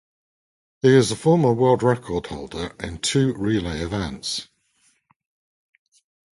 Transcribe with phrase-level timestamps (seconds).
[0.81, 4.47] He is a former world record-holder in two relay events.